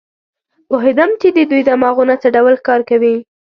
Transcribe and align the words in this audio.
پوهېدم 0.67 1.09
چې 1.21 1.27
د 1.31 1.39
دوی 1.51 1.61
دماغونه 1.69 2.15
څه 2.21 2.27
ډول 2.35 2.55
کار 2.67 2.81
کوي. 2.89 3.15